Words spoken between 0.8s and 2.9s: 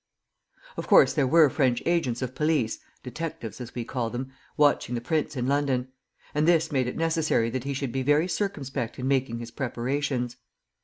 course there were French agents of police